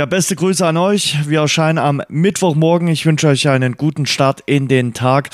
[0.00, 1.28] Ja, beste Grüße an euch.
[1.28, 2.88] Wir erscheinen am Mittwochmorgen.
[2.88, 5.28] Ich wünsche euch einen guten Start in den Tag.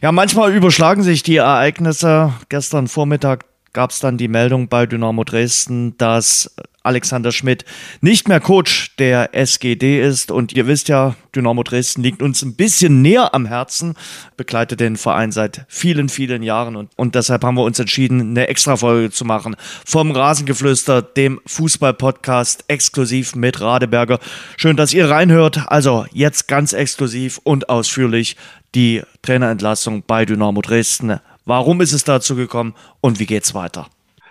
[0.00, 2.32] Ja, manchmal überschlagen sich die Ereignisse.
[2.48, 3.44] Gestern Vormittag
[3.74, 6.56] gab es dann die Meldung bei Dynamo Dresden, dass
[6.86, 7.64] Alexander Schmidt
[8.00, 10.30] nicht mehr Coach der SGD ist.
[10.30, 13.94] Und ihr wisst ja, Dynamo Dresden liegt uns ein bisschen näher am Herzen,
[14.36, 16.76] begleitet den Verein seit vielen, vielen Jahren.
[16.76, 22.64] Und, und deshalb haben wir uns entschieden, eine Extrafolge zu machen vom Rasengeflüster, dem Fußball-Podcast
[22.68, 24.18] exklusiv mit Radeberger.
[24.56, 25.68] Schön, dass ihr reinhört.
[25.68, 28.36] Also jetzt ganz exklusiv und ausführlich
[28.74, 31.20] die Trainerentlassung bei Dynamo Dresden.
[31.44, 33.88] Warum ist es dazu gekommen und wie geht's weiter?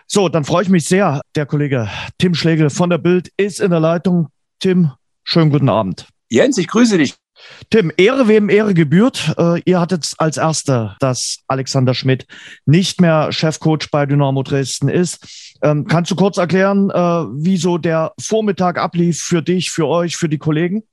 [0.07, 1.21] So, dann freue ich mich sehr.
[1.35, 4.27] Der Kollege Tim Schlegel von der Bild ist in der Leitung.
[4.59, 4.91] Tim,
[5.23, 6.07] schönen guten Abend.
[6.29, 7.15] Jens, ich grüße dich.
[7.69, 9.33] Tim, Ehre wem Ehre gebührt.
[9.37, 12.27] Äh, ihr hattet als Erster, dass Alexander Schmidt
[12.65, 15.55] nicht mehr Chefcoach bei Dynamo Dresden ist.
[15.61, 20.17] Ähm, kannst du kurz erklären, äh, wie so der Vormittag ablief für dich, für euch,
[20.17, 20.83] für die Kollegen?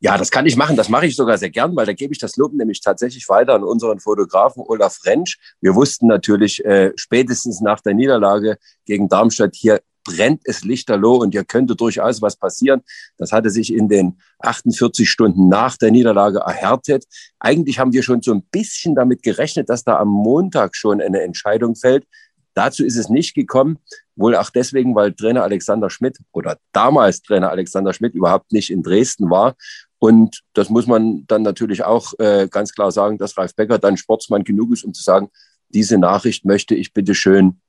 [0.00, 0.76] Ja, das kann ich machen.
[0.76, 3.54] Das mache ich sogar sehr gern, weil da gebe ich das Lob nämlich tatsächlich weiter
[3.54, 5.38] an unseren Fotografen Olaf Rentsch.
[5.60, 11.32] Wir wussten natürlich äh, spätestens nach der Niederlage gegen Darmstadt hier brennt es lichterloh und
[11.32, 12.82] hier könnte durchaus was passieren.
[13.18, 17.04] Das hatte sich in den 48 Stunden nach der Niederlage erhärtet.
[17.38, 21.20] Eigentlich haben wir schon so ein bisschen damit gerechnet, dass da am Montag schon eine
[21.20, 22.06] Entscheidung fällt.
[22.54, 23.78] Dazu ist es nicht gekommen,
[24.18, 28.82] wohl auch deswegen, weil Trainer Alexander Schmidt oder damals Trainer Alexander Schmidt überhaupt nicht in
[28.82, 29.54] Dresden war.
[29.98, 33.96] Und das muss man dann natürlich auch äh, ganz klar sagen, dass Ralf Becker dann
[33.96, 35.30] Sportsmann genug ist, um zu sagen,
[35.70, 37.60] diese Nachricht möchte ich bitte schön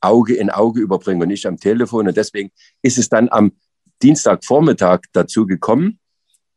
[0.00, 2.08] Auge in Auge überbringen und nicht am Telefon.
[2.08, 2.50] Und deswegen
[2.82, 3.52] ist es dann am
[4.02, 5.98] Dienstagvormittag dazu gekommen.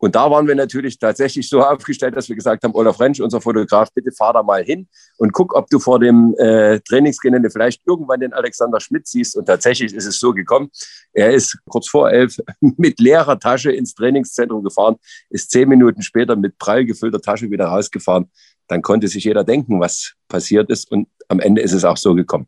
[0.05, 3.41] Und da waren wir natürlich tatsächlich so aufgestellt, dass wir gesagt haben, Olaf Rentsch, unser
[3.41, 7.81] Fotograf, bitte fahr da mal hin und guck, ob du vor dem äh, Trainingsgelände vielleicht
[7.87, 9.35] irgendwann den Alexander Schmidt siehst.
[9.35, 10.69] Und tatsächlich ist es so gekommen.
[11.11, 14.97] Er ist kurz vor elf mit leerer Tasche ins Trainingszentrum gefahren,
[15.31, 18.29] ist zehn Minuten später mit prall gefüllter Tasche wieder rausgefahren.
[18.67, 20.91] Dann konnte sich jeder denken, was passiert ist.
[20.91, 22.45] Und am Ende ist es auch so gekommen.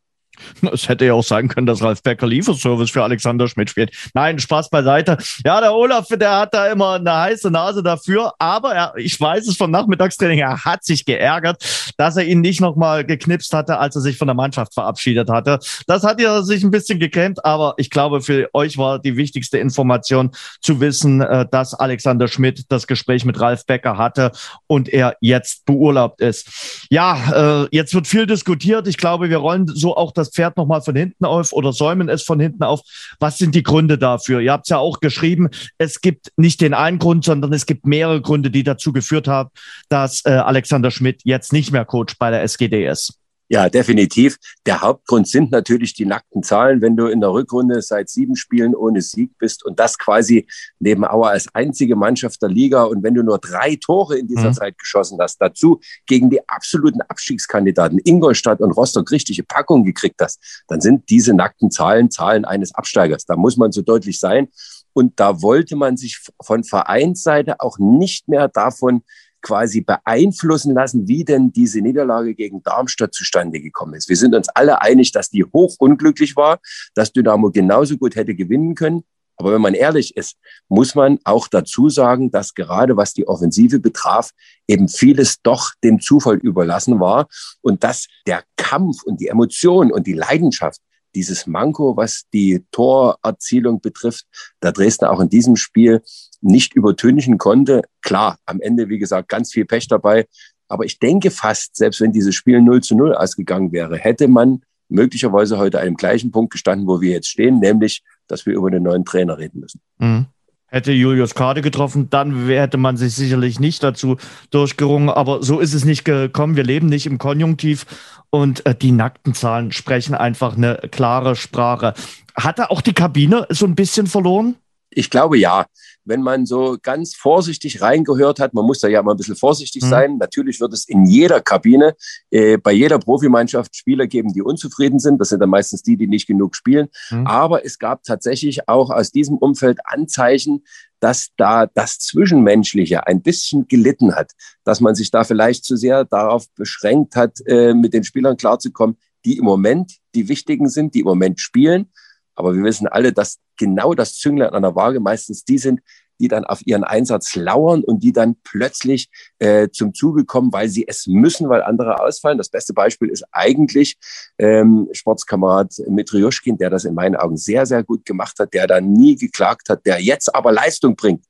[0.71, 3.91] Es hätte ja auch sein können, dass Ralf Becker Lieferservice für Alexander Schmidt spielt.
[4.13, 5.17] Nein, Spaß beiseite.
[5.45, 9.47] Ja, der Olaf, der hat da immer eine heiße Nase dafür, aber er, ich weiß
[9.47, 11.63] es vom Nachmittagstraining, er hat sich geärgert,
[11.97, 15.59] dass er ihn nicht nochmal geknipst hatte, als er sich von der Mannschaft verabschiedet hatte.
[15.87, 19.57] Das hat er sich ein bisschen geklemmt, aber ich glaube, für euch war die wichtigste
[19.57, 20.31] Information
[20.61, 24.31] zu wissen, äh, dass Alexander Schmidt das Gespräch mit Ralf Becker hatte
[24.67, 26.87] und er jetzt beurlaubt ist.
[26.89, 28.87] Ja, äh, jetzt wird viel diskutiert.
[28.87, 32.21] Ich glaube, wir rollen so auch das Pferd nochmal von hinten auf oder säumen es
[32.21, 32.81] von hinten auf.
[33.19, 34.39] Was sind die Gründe dafür?
[34.39, 35.49] Ihr habt es ja auch geschrieben,
[35.79, 39.49] es gibt nicht den einen Grund, sondern es gibt mehrere Gründe, die dazu geführt haben,
[39.89, 43.19] dass äh, Alexander Schmidt jetzt nicht mehr Coach bei der SGD ist.
[43.49, 44.37] Ja, definitiv.
[44.65, 46.81] Der Hauptgrund sind natürlich die nackten Zahlen.
[46.81, 50.47] Wenn du in der Rückrunde seit sieben Spielen ohne Sieg bist und das quasi
[50.79, 54.49] neben Auer als einzige Mannschaft der Liga und wenn du nur drei Tore in dieser
[54.49, 54.53] mhm.
[54.53, 60.63] Zeit geschossen hast, dazu gegen die absoluten Abstiegskandidaten Ingolstadt und Rostock richtige Packung gekriegt hast,
[60.67, 63.25] dann sind diese nackten Zahlen Zahlen eines Absteigers.
[63.25, 64.49] Da muss man so deutlich sein.
[64.91, 69.03] Und da wollte man sich von Vereinsseite auch nicht mehr davon
[69.41, 74.09] quasi beeinflussen lassen, wie denn diese Niederlage gegen Darmstadt zustande gekommen ist.
[74.09, 76.59] Wir sind uns alle einig, dass die hoch unglücklich war,
[76.95, 79.03] dass Dynamo genauso gut hätte gewinnen können.
[79.37, 80.35] Aber wenn man ehrlich ist,
[80.67, 84.31] muss man auch dazu sagen, dass gerade was die Offensive betraf,
[84.67, 87.27] eben vieles doch dem Zufall überlassen war
[87.61, 90.81] und dass der Kampf und die Emotion und die Leidenschaft
[91.13, 94.25] dieses Manko, was die Torerzielung betrifft,
[94.59, 96.01] da Dresden auch in diesem Spiel
[96.41, 97.83] nicht übertünchen konnte.
[98.01, 100.27] Klar, am Ende, wie gesagt, ganz viel Pech dabei.
[100.67, 104.61] Aber ich denke fast, selbst wenn dieses Spiel 0 zu 0 ausgegangen wäre, hätte man
[104.89, 108.71] möglicherweise heute an dem gleichen Punkt gestanden, wo wir jetzt stehen, nämlich, dass wir über
[108.71, 109.81] den neuen Trainer reden müssen.
[109.99, 110.27] Mhm.
[110.69, 114.17] Hätte Julius Kade getroffen, dann hätte man sich sicherlich nicht dazu
[114.49, 115.09] durchgerungen.
[115.09, 116.57] Aber so ist es nicht gekommen.
[116.57, 117.85] Wir leben nicht im Konjunktiv
[118.31, 121.93] und äh, die nackten Zahlen sprechen einfach eine klare Sprache.
[122.35, 124.55] Hat er auch die Kabine so ein bisschen verloren?
[124.89, 125.67] Ich glaube ja
[126.07, 129.83] wenn man so ganz vorsichtig reingehört hat, man muss da ja mal ein bisschen vorsichtig
[129.83, 129.89] mhm.
[129.89, 130.17] sein.
[130.17, 131.95] Natürlich wird es in jeder Kabine,
[132.31, 135.19] äh, bei jeder Profimannschaft Spieler geben, die unzufrieden sind.
[135.19, 136.87] Das sind dann meistens die, die nicht genug spielen.
[137.11, 137.27] Mhm.
[137.27, 140.63] Aber es gab tatsächlich auch aus diesem Umfeld Anzeichen,
[140.99, 144.31] dass da das Zwischenmenschliche ein bisschen gelitten hat,
[144.63, 148.97] dass man sich da vielleicht zu sehr darauf beschränkt hat, äh, mit den Spielern klarzukommen,
[149.25, 151.89] die im Moment die wichtigen sind, die im Moment spielen
[152.37, 155.81] aber wir wissen alle, dass genau das Zünglein an der Waage meistens die sind,
[156.19, 160.69] die dann auf ihren Einsatz lauern und die dann plötzlich äh, zum Zuge kommen, weil
[160.69, 162.37] sie es müssen, weil andere ausfallen.
[162.37, 163.97] Das beste Beispiel ist eigentlich
[164.37, 168.81] ähm, Sportskamerad Mitrioschkin, der das in meinen Augen sehr, sehr gut gemacht hat, der da
[168.81, 171.25] nie geklagt hat, der jetzt aber Leistung bringt.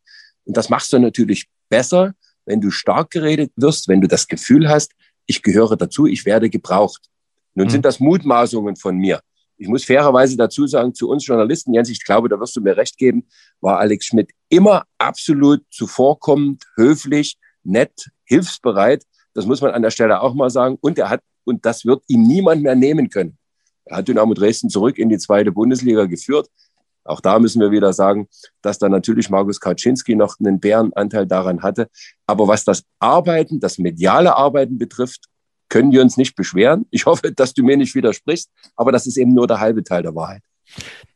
[0.46, 2.14] Und das machst du natürlich besser,
[2.46, 4.92] wenn du stark geredet wirst, wenn du das Gefühl hast,
[5.26, 7.10] ich gehöre dazu, ich werde gebraucht.
[7.56, 7.72] Nun mhm.
[7.72, 9.20] sind das Mutmaßungen von mir.
[9.58, 12.78] Ich muss fairerweise dazu sagen, zu uns Journalisten, Jens, ich glaube, da wirst du mir
[12.78, 13.28] recht geben,
[13.60, 19.04] war Alex Schmidt immer absolut zuvorkommend, höflich, nett, hilfsbereit.
[19.34, 20.78] Das muss man an der Stelle auch mal sagen.
[20.82, 23.38] Und er hat, und das wird ihm niemand mehr nehmen können.
[23.86, 26.50] Er hat Dynamo Dresden zurück in die zweite Bundesliga geführt.
[27.04, 28.28] Auch da müssen wir wieder sagen,
[28.62, 31.88] dass da natürlich Markus Kaczynski noch einen Bärenanteil daran hatte.
[32.26, 35.26] Aber was das Arbeiten, das mediale Arbeiten betrifft,
[35.70, 36.86] können wir uns nicht beschweren.
[36.92, 40.04] Ich hoffe, dass du mir nicht widersprichst, aber das ist eben nur der halbe Teil
[40.04, 40.42] der Wahrheit.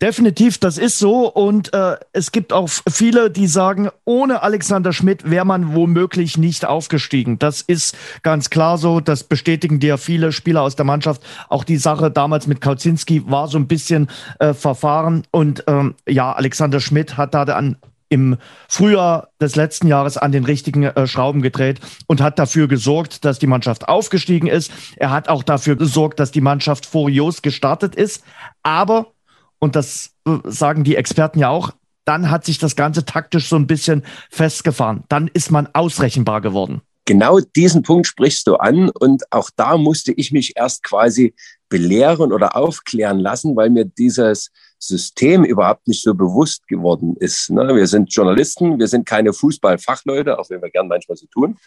[0.01, 1.27] Definitiv, das ist so.
[1.31, 6.65] Und äh, es gibt auch viele, die sagen, ohne Alexander Schmidt wäre man womöglich nicht
[6.65, 7.37] aufgestiegen.
[7.37, 8.99] Das ist ganz klar so.
[8.99, 11.21] Das bestätigen dir viele Spieler aus der Mannschaft.
[11.49, 14.09] Auch die Sache damals mit Kauzinski war so ein bisschen
[14.39, 15.23] äh, verfahren.
[15.29, 17.75] Und ähm, ja, Alexander Schmidt hat da an
[18.11, 18.37] im
[18.67, 23.39] Frühjahr des letzten Jahres an den richtigen äh, Schrauben gedreht und hat dafür gesorgt, dass
[23.39, 24.71] die Mannschaft aufgestiegen ist.
[24.97, 28.23] Er hat auch dafür gesorgt, dass die Mannschaft furios gestartet ist.
[28.63, 29.13] Aber,
[29.59, 31.71] und das äh, sagen die Experten ja auch,
[32.03, 35.03] dann hat sich das Ganze taktisch so ein bisschen festgefahren.
[35.07, 36.81] Dann ist man ausrechenbar geworden.
[37.05, 41.33] Genau diesen Punkt sprichst du an und auch da musste ich mich erst quasi
[41.69, 44.51] belehren oder aufklären lassen, weil mir dieses
[44.83, 47.49] System überhaupt nicht so bewusst geworden ist.
[47.49, 47.75] Ne?
[47.75, 51.57] Wir sind Journalisten, wir sind keine Fußballfachleute, auch wenn wir gern manchmal so tun.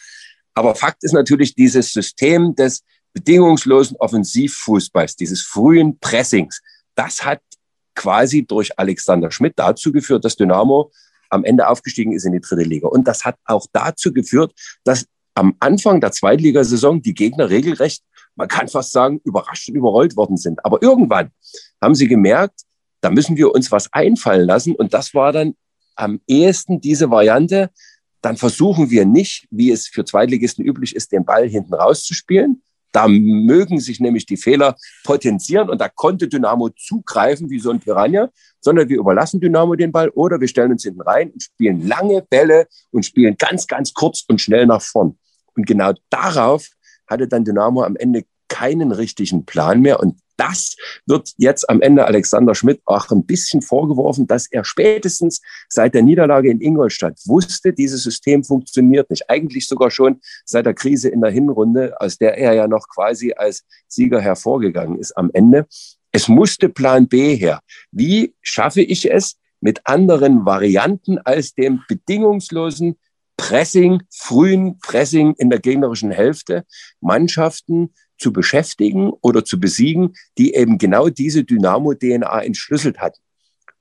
[0.55, 2.83] Aber Fakt ist natürlich dieses System des
[3.13, 6.61] bedingungslosen Offensivfußballs, dieses frühen Pressings,
[6.95, 7.41] das hat
[7.95, 10.91] quasi durch Alexander Schmidt dazu geführt, dass Dynamo
[11.31, 12.89] am Ende aufgestiegen ist in die dritte Liga.
[12.89, 14.53] Und das hat auch dazu geführt,
[14.85, 18.05] dass am Anfang der Zweitligasaison die Gegner regelrecht,
[18.37, 20.65] man kann fast sagen, überrascht und überrollt worden sind.
[20.65, 21.31] Aber irgendwann
[21.81, 22.63] haben sie gemerkt,
[23.05, 24.75] da müssen wir uns was einfallen lassen.
[24.75, 25.55] Und das war dann
[25.95, 27.69] am ehesten diese Variante.
[28.23, 32.63] Dann versuchen wir nicht, wie es für Zweitligisten üblich ist, den Ball hinten rauszuspielen.
[32.93, 37.81] Da mögen sich nämlich die Fehler potenzieren und da konnte Dynamo zugreifen wie so ein
[37.81, 38.31] Piranha,
[38.61, 42.23] sondern wir überlassen Dynamo den Ball oder wir stellen uns hinten rein und spielen lange
[42.23, 45.19] Bälle und spielen ganz, ganz kurz und schnell nach vorn.
[45.57, 46.69] Und genau darauf
[47.07, 50.01] hatte dann Dynamo am Ende keinen richtigen Plan mehr.
[50.01, 50.77] Und das
[51.07, 56.03] wird jetzt am Ende Alexander Schmidt auch ein bisschen vorgeworfen, dass er spätestens seit der
[56.03, 59.31] Niederlage in Ingolstadt wusste, dieses System funktioniert nicht.
[59.31, 63.33] Eigentlich sogar schon seit der Krise in der Hinrunde, aus der er ja noch quasi
[63.37, 65.67] als Sieger hervorgegangen ist am Ende.
[66.13, 67.61] Es musste Plan B her.
[67.91, 72.99] Wie schaffe ich es, mit anderen Varianten als dem bedingungslosen
[73.37, 76.65] Pressing, frühen Pressing in der gegnerischen Hälfte
[77.01, 83.21] Mannschaften zu beschäftigen oder zu besiegen, die eben genau diese Dynamo-DNA entschlüsselt hatten.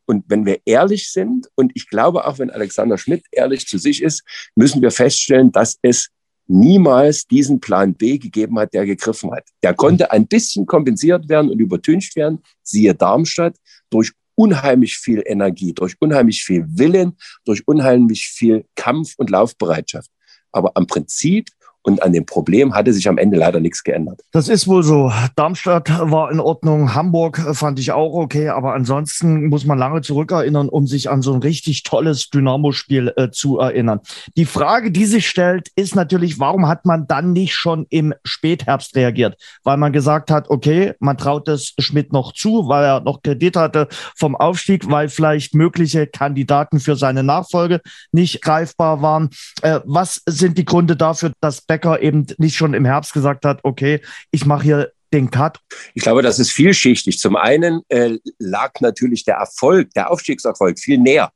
[0.06, 4.02] Und wenn wir ehrlich sind, und ich glaube auch, wenn Alexander Schmidt ehrlich zu sich
[4.02, 4.24] ist,
[4.56, 6.10] müssen wir feststellen, dass es
[6.48, 9.46] niemals diesen Plan B gegeben hat, der gegriffen hat.
[9.64, 13.56] Der konnte ein bisschen kompensiert werden und übertüncht werden, siehe Darmstadt,
[13.90, 20.10] durch unheimlich viel Energie, durch unheimlich viel Willen, durch unheimlich viel Kampf und Laufbereitschaft.
[20.52, 21.48] Aber am Prinzip
[21.84, 24.22] und an dem Problem hatte sich am Ende leider nichts geändert.
[24.32, 25.12] Das ist wohl so.
[25.36, 30.70] Darmstadt war in Ordnung, Hamburg fand ich auch okay, aber ansonsten muss man lange zurückerinnern,
[30.70, 34.00] um sich an so ein richtig tolles Dynamo-Spiel äh, zu erinnern.
[34.38, 38.96] Die Frage, die sich stellt, ist natürlich, warum hat man dann nicht schon im Spätherbst
[38.96, 39.38] reagiert?
[39.64, 43.58] Weil man gesagt hat, okay, man traut es Schmidt noch zu, weil er noch Kredit
[43.58, 47.82] hatte vom Aufstieg, weil vielleicht mögliche Kandidaten für seine Nachfolge
[48.12, 49.30] nicht greifbar waren.
[49.62, 53.62] Äh, was sind die Gründe dafür, dass Becker eben nicht schon im Herbst gesagt hat,
[53.64, 54.00] okay,
[54.30, 55.60] ich mache hier den Cut?
[55.96, 57.18] Ich glaube, das ist vielschichtig.
[57.18, 61.32] Zum einen äh, lag natürlich der Erfolg, der Aufstiegserfolg viel näher.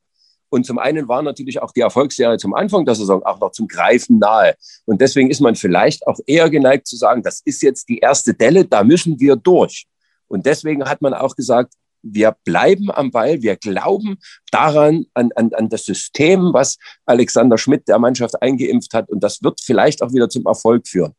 [0.50, 3.68] Und zum einen war natürlich auch die Erfolgsserie zum Anfang der Saison auch noch zum
[3.68, 4.54] Greifen nahe.
[4.86, 8.36] Und deswegen ist man vielleicht auch eher geneigt zu sagen, das ist jetzt die erste
[8.36, 9.88] Delle, da müssen wir durch.
[10.28, 14.18] Und deswegen hat man auch gesagt, wir bleiben am Ball, wir glauben
[14.52, 19.10] daran, an, an, an das System, was Alexander Schmidt der Mannschaft eingeimpft hat.
[19.10, 21.14] Und das wird vielleicht auch wieder zum Erfolg führen.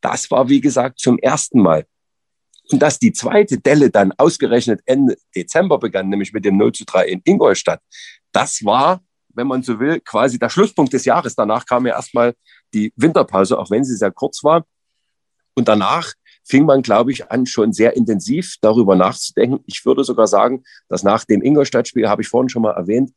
[0.00, 1.86] Das war, wie gesagt, zum ersten Mal.
[2.70, 6.84] Und dass die zweite Delle dann ausgerechnet Ende Dezember begann, nämlich mit dem 0 zu
[6.84, 7.80] 3 in Ingolstadt,
[8.32, 9.02] das war,
[9.34, 11.34] wenn man so will, quasi der Schlusspunkt des Jahres.
[11.34, 12.34] Danach kam ja erstmal
[12.72, 14.64] die Winterpause, auch wenn sie sehr kurz war.
[15.54, 16.12] Und danach
[16.44, 19.60] fing man, glaube ich, an, schon sehr intensiv darüber nachzudenken.
[19.66, 23.12] Ich würde sogar sagen, dass nach dem Ingolstadt-Spiel, habe ich vorhin schon mal erwähnt,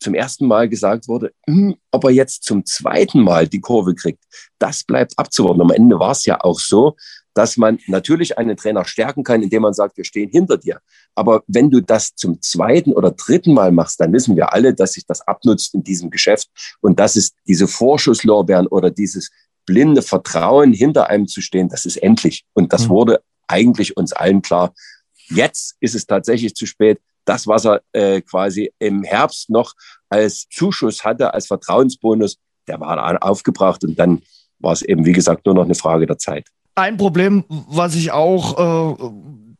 [0.00, 4.22] zum ersten Mal gesagt wurde, hm, ob er jetzt zum zweiten Mal die Kurve kriegt,
[4.58, 5.62] das bleibt abzuwarten.
[5.62, 6.96] Am Ende war es ja auch so,
[7.32, 10.80] dass man natürlich einen Trainer stärken kann, indem man sagt, wir stehen hinter dir.
[11.14, 14.92] Aber wenn du das zum zweiten oder dritten Mal machst, dann wissen wir alle, dass
[14.92, 16.48] sich das abnutzt in diesem Geschäft.
[16.80, 19.30] Und das ist diese Vorschusslorbeeren oder dieses
[19.66, 22.44] blinde Vertrauen, hinter einem zu stehen, das ist endlich.
[22.52, 22.90] Und das mhm.
[22.90, 24.72] wurde eigentlich uns allen klar.
[25.28, 27.00] Jetzt ist es tatsächlich zu spät.
[27.24, 29.72] Das, was er äh, quasi im Herbst noch
[30.10, 32.36] als Zuschuss hatte, als Vertrauensbonus,
[32.68, 34.22] der war aufgebracht und dann
[34.58, 36.48] war es eben, wie gesagt, nur noch eine Frage der Zeit.
[36.74, 39.10] Ein Problem, was ich auch äh,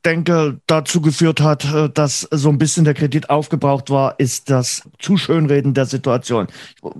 [0.05, 4.83] denke, dazu geführt hat, äh, dass so ein bisschen der Kredit aufgebraucht war, ist das
[4.99, 6.49] zu Schönreden der Situation.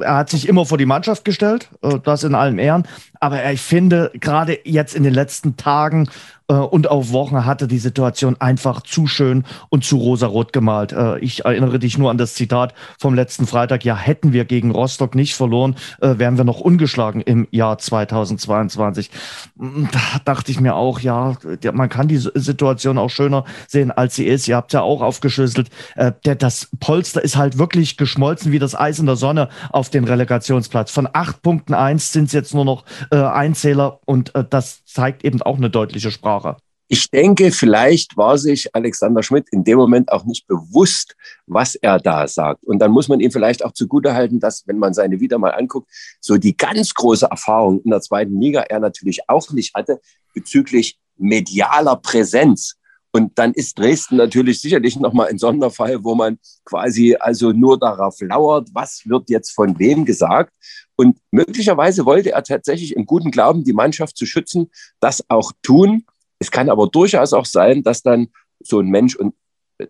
[0.01, 2.87] Er hat sich immer vor die Mannschaft gestellt, äh, das in allem Ehren,
[3.25, 6.11] aber ich finde, gerade jetzt in den letzten Tagen
[6.49, 10.93] äh, und auf Wochen hatte die Situation einfach zu schön und zu rosarot gemalt.
[10.93, 13.85] Äh, ich erinnere dich nur an das Zitat vom letzten Freitag.
[13.85, 19.11] Ja, hätten wir gegen Rostock nicht verloren, äh, wären wir noch ungeschlagen im Jahr 2022.
[19.57, 21.37] Mm, da dachte ich mir auch, ja,
[21.73, 24.47] man kann die Situation auch schöner sehen, als sie ist.
[24.49, 25.71] Ihr habt ja auch aufgeschlüsselt.
[25.97, 29.89] Äh, der, das Polster ist halt wirklich geschmolzen wie das Eis in der Sonne auf
[29.89, 30.91] den Relegationsplatz.
[30.91, 34.85] Von acht Punkten eins sind es jetzt nur noch äh, ein Zähler und äh, das
[34.85, 36.57] zeigt eben auch eine deutliche Sprache.
[36.89, 41.17] Ich denke, vielleicht war sich Alexander Schmidt in dem Moment auch nicht bewusst,
[41.47, 42.65] was er da sagt.
[42.65, 45.89] Und dann muss man ihm vielleicht auch zugutehalten, dass, wenn man seine Wieder mal anguckt,
[46.21, 50.01] so die ganz große Erfahrung in der zweiten Liga er natürlich auch nicht hatte
[50.35, 52.75] bezüglich medialer Präsenz.
[53.15, 58.21] Und dann ist Dresden natürlich sicherlich nochmal ein Sonderfall, wo man quasi also nur darauf
[58.21, 60.53] lauert, was wird jetzt von wem gesagt.
[60.97, 64.69] Und möglicherweise wollte er tatsächlich im guten Glauben, die Mannschaft zu schützen,
[64.99, 66.07] das auch tun.
[66.41, 69.37] Es kann aber durchaus auch sein, dass dann so ein Mensch, und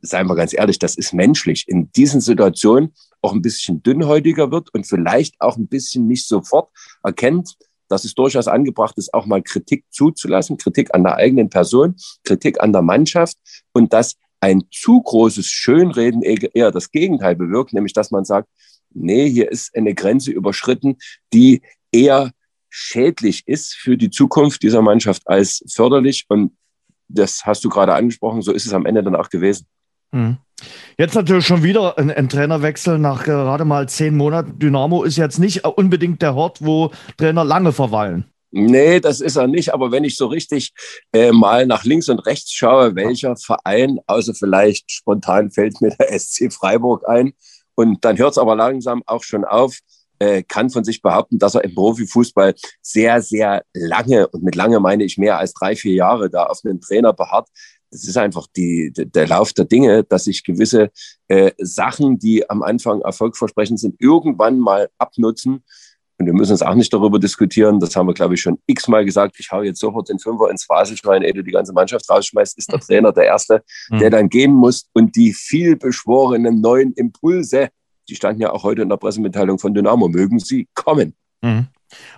[0.02, 4.68] seien wir ganz ehrlich, das ist menschlich, in diesen Situationen auch ein bisschen dünnhäutiger wird
[4.74, 6.68] und vielleicht auch ein bisschen nicht sofort
[7.02, 7.56] erkennt,
[7.94, 12.60] dass es durchaus angebracht ist, auch mal Kritik zuzulassen, Kritik an der eigenen Person, Kritik
[12.60, 13.36] an der Mannschaft
[13.72, 18.48] und dass ein zu großes Schönreden eher das Gegenteil bewirkt, nämlich dass man sagt,
[18.92, 20.96] nee, hier ist eine Grenze überschritten,
[21.32, 22.32] die eher
[22.68, 26.24] schädlich ist für die Zukunft dieser Mannschaft als förderlich.
[26.28, 26.56] Und
[27.06, 29.68] das hast du gerade angesprochen, so ist es am Ende dann auch gewesen.
[30.10, 30.38] Mhm.
[30.98, 34.58] Jetzt natürlich schon wieder ein, ein, Trainerwechsel nach gerade mal zehn Monaten.
[34.58, 38.30] Dynamo ist jetzt nicht unbedingt der Ort, wo Trainer lange verweilen.
[38.56, 39.74] Nee, das ist er nicht.
[39.74, 40.72] Aber wenn ich so richtig
[41.12, 46.16] äh, mal nach links und rechts schaue, welcher Verein, außer vielleicht spontan fällt mir der
[46.18, 47.32] SC Freiburg ein,
[47.74, 49.78] und dann hört es aber langsam auch schon auf,
[50.20, 54.78] äh, kann von sich behaupten, dass er im Profifußball sehr, sehr lange, und mit lange
[54.78, 57.48] meine ich mehr als drei, vier Jahre, da auf einen Trainer beharrt.
[57.94, 60.90] Das ist einfach die, der Lauf der Dinge, dass sich gewisse
[61.28, 65.62] äh, Sachen, die am Anfang erfolgversprechend sind, irgendwann mal abnutzen
[66.18, 69.04] und wir müssen uns auch nicht darüber diskutieren, das haben wir, glaube ich, schon x-mal
[69.04, 72.56] gesagt, ich hau jetzt sofort den Fünfer ins Phasenschwein, ehe du die ganze Mannschaft rausschmeißt,
[72.56, 72.82] ist der mhm.
[72.82, 73.98] Trainer der Erste, mhm.
[73.98, 77.68] der dann gehen muss und die vielbeschworenen neuen Impulse,
[78.08, 81.14] die standen ja auch heute in der Pressemitteilung von Dynamo, mögen sie kommen.
[81.42, 81.66] Mhm.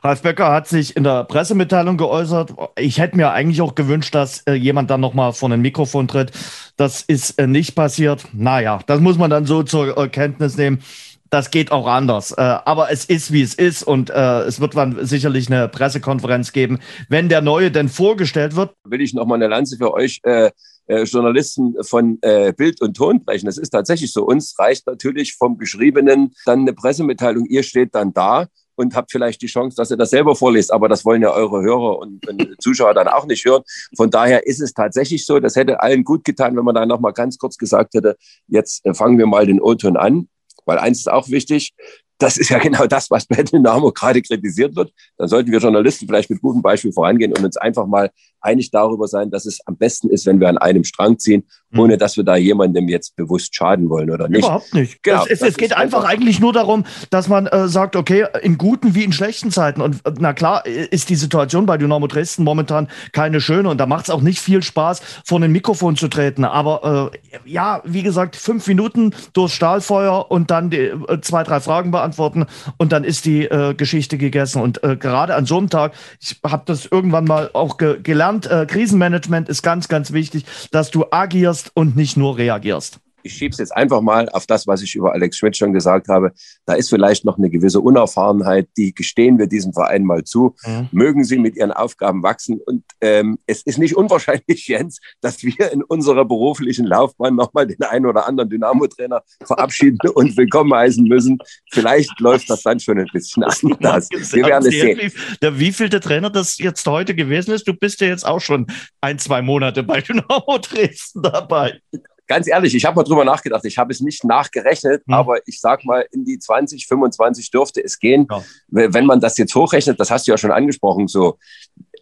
[0.02, 2.54] Ralf Becker hat sich in der Pressemitteilung geäußert.
[2.78, 6.32] Ich hätte mir eigentlich auch gewünscht, dass äh, jemand dann nochmal vor ein Mikrofon tritt.
[6.76, 8.26] Das ist äh, nicht passiert.
[8.32, 10.82] Naja, das muss man dann so zur äh, Kenntnis nehmen
[11.30, 12.32] das geht auch anders.
[12.32, 16.52] Äh, aber es ist, wie es ist und äh, es wird dann sicherlich eine Pressekonferenz
[16.52, 18.74] geben, wenn der Neue denn vorgestellt wird.
[18.84, 20.50] Will ich noch mal eine Lanze für euch äh,
[20.86, 23.46] äh, Journalisten von äh, Bild und Ton brechen.
[23.46, 24.24] Das ist tatsächlich so.
[24.24, 27.46] Uns reicht natürlich vom Geschriebenen dann eine Pressemitteilung.
[27.46, 30.72] Ihr steht dann da und habt vielleicht die Chance, dass ihr das selber vorlest.
[30.72, 33.62] Aber das wollen ja eure Hörer und, und Zuschauer dann auch nicht hören.
[33.96, 37.00] Von daher ist es tatsächlich so, das hätte allen gut getan, wenn man da noch
[37.00, 38.16] mal ganz kurz gesagt hätte,
[38.46, 40.28] jetzt äh, fangen wir mal den O-Ton an.
[40.64, 41.74] Weil eins ist auch wichtig,
[42.18, 44.92] das ist ja genau das, was bei Dynamo gerade kritisiert wird.
[45.16, 49.06] Dann sollten wir Journalisten vielleicht mit gutem Beispiel vorangehen und uns einfach mal einig darüber
[49.06, 51.46] sein, dass es am besten ist, wenn wir an einem Strang ziehen.
[51.74, 54.44] Ohne dass wir da jemandem jetzt bewusst schaden wollen oder nicht.
[54.44, 55.02] Überhaupt nicht.
[55.02, 58.56] Genau, es, es geht einfach, einfach eigentlich nur darum, dass man äh, sagt, okay, in
[58.56, 59.80] guten wie in schlechten Zeiten.
[59.80, 63.86] Und äh, na klar ist die Situation bei Dynamo Dresden momentan keine schöne und da
[63.86, 66.44] macht es auch nicht viel Spaß, vor ein Mikrofon zu treten.
[66.44, 71.60] Aber äh, ja, wie gesagt, fünf Minuten durchs Stahlfeuer und dann die, äh, zwei, drei
[71.60, 72.46] Fragen beantworten
[72.78, 74.62] und dann ist die äh, Geschichte gegessen.
[74.62, 78.48] Und äh, gerade an so einem Tag, ich habe das irgendwann mal auch ge gelernt,
[78.68, 83.00] Krisenmanagement ist ganz, ganz wichtig, dass du agierst und nicht nur reagierst.
[83.26, 86.08] Ich schiebe es jetzt einfach mal auf das, was ich über Alex Schmidt schon gesagt
[86.08, 86.32] habe.
[86.64, 90.54] Da ist vielleicht noch eine gewisse Unerfahrenheit, die gestehen wir diesem Verein mal zu.
[90.64, 90.88] Mhm.
[90.92, 92.60] Mögen sie mit ihren Aufgaben wachsen.
[92.64, 97.82] Und ähm, es ist nicht unwahrscheinlich, Jens, dass wir in unserer beruflichen Laufbahn nochmal den
[97.82, 101.38] einen oder anderen Dynamo-Trainer verabschieden und willkommen heißen müssen.
[101.70, 104.08] Vielleicht läuft das dann schon ein bisschen anders.
[104.32, 105.12] Wir werden es sehen.
[105.42, 107.66] Der wievielte Trainer das jetzt heute gewesen ist?
[107.66, 108.66] Du bist ja jetzt auch schon
[109.00, 111.80] ein, zwei Monate bei Dynamo Dresden dabei
[112.26, 113.64] ganz ehrlich, ich habe mal drüber nachgedacht.
[113.64, 115.14] Ich habe es nicht nachgerechnet, hm.
[115.14, 118.26] aber ich sag mal, in die 20, 25 dürfte es gehen.
[118.30, 118.42] Ja.
[118.68, 121.38] Wenn man das jetzt hochrechnet, das hast du ja schon angesprochen, so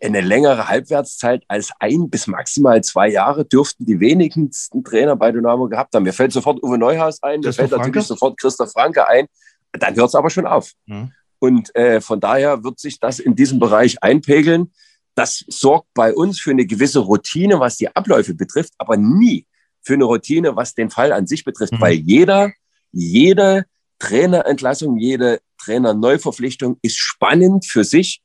[0.02, 5.68] eine längere Halbwertszeit als ein bis maximal zwei Jahre dürften die wenigsten Trainer bei Dynamo
[5.68, 6.02] gehabt haben.
[6.02, 7.86] Mir fällt sofort Uwe Neuhaus ein, mir fällt Franke?
[7.86, 9.26] natürlich sofort Christoph Franke ein.
[9.72, 10.72] Dann hört es aber schon auf.
[10.86, 11.12] Hm.
[11.38, 14.72] Und äh, von daher wird sich das in diesem Bereich einpegeln.
[15.14, 19.46] Das sorgt bei uns für eine gewisse Routine, was die Abläufe betrifft, aber nie
[19.84, 21.80] für eine Routine, was den Fall an sich betrifft, mhm.
[21.80, 22.52] weil jeder,
[22.92, 23.66] jede
[23.98, 28.22] Trainerentlassung, jede Trainerneuverpflichtung ist spannend für sich.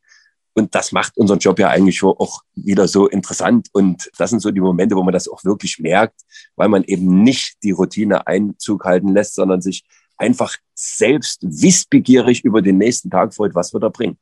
[0.54, 3.68] Und das macht unseren Job ja eigentlich auch wieder so interessant.
[3.72, 6.22] Und das sind so die Momente, wo man das auch wirklich merkt,
[6.56, 9.84] weil man eben nicht die Routine Einzug halten lässt, sondern sich
[10.18, 14.18] einfach selbst wissbegierig über den nächsten Tag freut, was wir da bringen.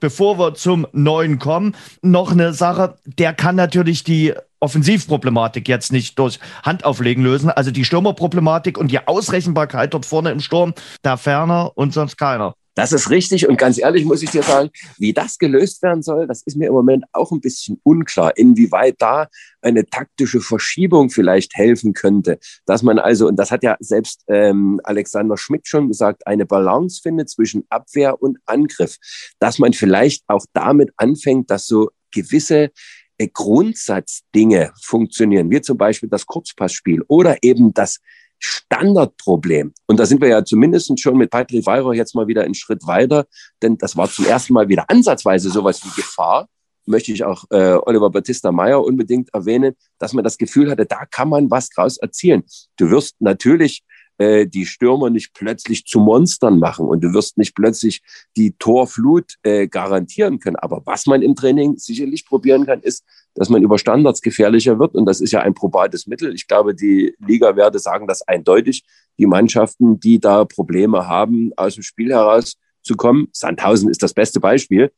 [0.00, 6.18] Bevor wir zum neuen kommen, noch eine Sache, der kann natürlich die Offensivproblematik jetzt nicht
[6.18, 7.50] durch Handauflegen lösen.
[7.50, 12.54] Also die Stürmerproblematik und die Ausrechenbarkeit dort vorne im Sturm, da ferner und sonst keiner.
[12.76, 14.68] Das ist richtig und ganz ehrlich muss ich dir sagen,
[14.98, 18.96] wie das gelöst werden soll, das ist mir im Moment auch ein bisschen unklar, inwieweit
[18.98, 19.28] da
[19.62, 24.78] eine taktische Verschiebung vielleicht helfen könnte, dass man also, und das hat ja selbst ähm,
[24.84, 28.98] Alexander Schmidt schon gesagt, eine Balance findet zwischen Abwehr und Angriff,
[29.38, 32.72] dass man vielleicht auch damit anfängt, dass so gewisse
[33.16, 38.00] äh, Grundsatzdinge funktionieren, wie zum Beispiel das Kurzpassspiel oder eben das
[38.38, 39.72] Standardproblem.
[39.86, 42.86] Und da sind wir ja zumindest schon mit Patrick Weirer jetzt mal wieder einen Schritt
[42.86, 43.26] weiter,
[43.62, 46.48] denn das war zum ersten Mal wieder ansatzweise sowas wie Gefahr.
[46.86, 51.04] Möchte ich auch äh, Oliver Battista Meyer unbedingt erwähnen, dass man das Gefühl hatte, da
[51.06, 52.44] kann man was draus erzielen.
[52.76, 53.84] Du wirst natürlich
[54.18, 58.02] äh, die Stürmer nicht plötzlich zu Monstern machen und du wirst nicht plötzlich
[58.36, 60.56] die Torflut äh, garantieren können.
[60.56, 63.04] Aber was man im Training sicherlich probieren kann, ist,
[63.36, 64.94] dass man über Standards gefährlicher wird.
[64.94, 66.34] Und das ist ja ein probates Mittel.
[66.34, 68.84] Ich glaube, die Liga-Werte sagen das eindeutig.
[69.18, 74.14] Die Mannschaften, die da Probleme haben, aus dem Spiel heraus zu kommen, Sandhausen ist das
[74.14, 74.92] beste Beispiel,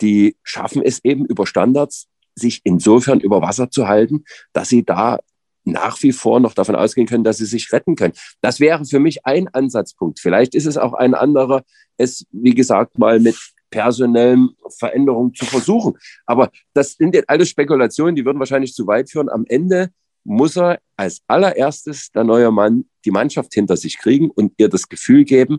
[0.00, 5.18] die schaffen es eben über Standards, sich insofern über Wasser zu halten, dass sie da
[5.64, 8.14] nach wie vor noch davon ausgehen können, dass sie sich retten können.
[8.40, 10.20] Das wäre für mich ein Ansatzpunkt.
[10.20, 11.62] Vielleicht ist es auch ein anderer,
[11.96, 13.36] es, wie gesagt, mal mit
[13.70, 15.94] personellen Veränderungen zu versuchen.
[16.24, 19.28] Aber das sind jetzt alles Spekulationen, die würden wahrscheinlich zu weit führen.
[19.28, 19.90] Am Ende
[20.24, 24.88] muss er als allererstes, der neue Mann, die Mannschaft hinter sich kriegen und ihr das
[24.88, 25.58] Gefühl geben,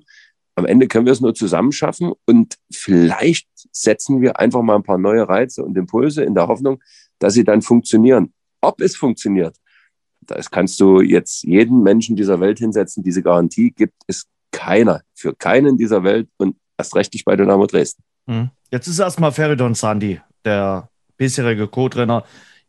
[0.56, 4.84] am Ende können wir es nur zusammen schaffen und vielleicht setzen wir einfach mal ein
[4.84, 6.82] paar neue Reize und Impulse in der Hoffnung,
[7.20, 8.34] dass sie dann funktionieren.
[8.62, 9.56] Ob es funktioniert,
[10.22, 13.04] das kannst du jetzt jeden Menschen dieser Welt hinsetzen.
[13.04, 17.66] Diese Garantie gibt es keiner, für keinen dieser Welt und erst recht nicht bei Dynamo
[17.66, 18.04] Dresden.
[18.28, 18.50] Hm.
[18.72, 22.24] Jetzt ist erstmal Feridon Sandi, der bisherige Co-Trainer,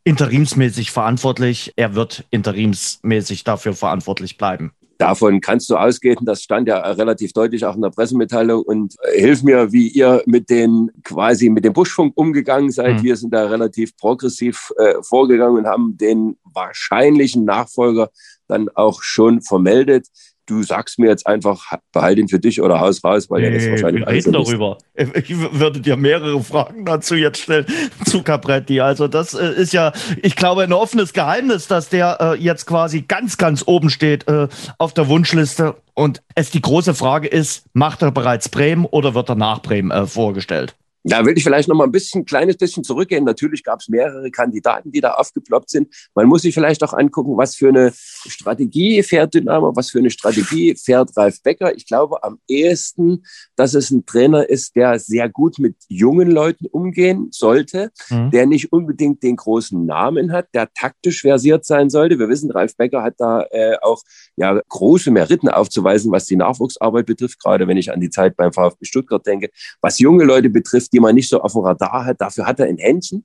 [0.05, 1.73] interimsmäßig verantwortlich.
[1.77, 4.73] Er wird interimsmäßig dafür verantwortlich bleiben.
[4.99, 9.21] Davon kannst du ausgehen, das stand ja relativ deutlich auch in der Pressemitteilung und äh,
[9.21, 12.97] hilf mir, wie ihr mit den quasi mit dem Buschfunk umgegangen seid.
[12.97, 13.03] Mhm.
[13.05, 18.11] Wir sind da relativ progressiv äh, vorgegangen und haben den wahrscheinlichen Nachfolger
[18.49, 20.09] dann auch schon vermeldet
[20.49, 23.55] du sagst mir jetzt einfach, behalt ihn für dich oder haus raus, weil nee, er
[23.55, 24.79] ist wahrscheinlich wir reden darüber.
[25.15, 27.67] Ich würde dir mehrere Fragen dazu jetzt stellen
[28.05, 28.81] zu Capretti.
[28.81, 33.03] Also das äh, ist ja, ich glaube, ein offenes Geheimnis, dass der äh, jetzt quasi
[33.03, 35.77] ganz, ganz oben steht äh, auf der Wunschliste.
[35.95, 39.91] Und es die große Frage ist, macht er bereits Bremen oder wird er nach Bremen
[39.91, 40.75] äh, vorgestellt?
[41.09, 43.25] Da will ich vielleicht noch mal ein bisschen, kleines bisschen zurückgehen.
[43.25, 45.95] Natürlich gab es mehrere Kandidaten, die da aufgeploppt sind.
[46.15, 50.11] Man muss sich vielleicht auch angucken, was für eine Strategie fährt Dynamo, was für eine
[50.11, 51.75] Strategie fährt Ralf Becker.
[51.75, 53.25] Ich glaube am ehesten,
[53.57, 58.31] dass es ein Trainer ist, der sehr gut mit jungen Leuten umgehen sollte, mhm.
[58.31, 62.19] der nicht unbedingt den großen Namen hat, der taktisch versiert sein sollte.
[62.19, 64.03] Wir wissen, Ralf Becker hat da äh, auch
[64.37, 68.53] ja große Meriten aufzuweisen, was die Nachwuchsarbeit betrifft, gerade wenn ich an die Zeit beim
[68.53, 69.49] VfB Stuttgart denke,
[69.81, 72.21] was junge Leute betrifft die man nicht so auf dem Radar hat.
[72.21, 73.25] Dafür hat er ein Händchen.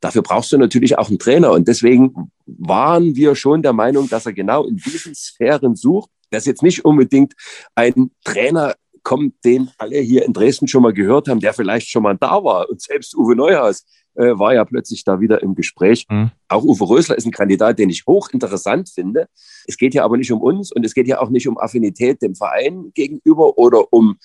[0.00, 1.52] Dafür brauchst du natürlich auch einen Trainer.
[1.52, 6.46] Und deswegen waren wir schon der Meinung, dass er genau in diesen Sphären sucht, dass
[6.46, 7.34] jetzt nicht unbedingt
[7.74, 12.02] ein Trainer kommt, den alle hier in Dresden schon mal gehört haben, der vielleicht schon
[12.02, 12.68] mal da war.
[12.68, 16.04] Und selbst Uwe Neuhaus äh, war ja plötzlich da wieder im Gespräch.
[16.10, 16.30] Mhm.
[16.48, 19.28] Auch Uwe Rösler ist ein Kandidat, den ich hochinteressant finde.
[19.66, 22.20] Es geht ja aber nicht um uns und es geht ja auch nicht um Affinität
[22.20, 24.18] dem Verein gegenüber oder um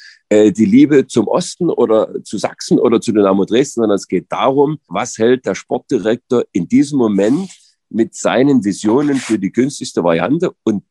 [0.52, 4.80] die Liebe zum Osten oder zu Sachsen oder zu Dynamo Dresden, sondern es geht darum,
[4.88, 7.50] was hält der Sportdirektor in diesem Moment
[7.89, 10.52] mit seinen Visionen für die günstigste Variante.
[10.63, 10.84] Und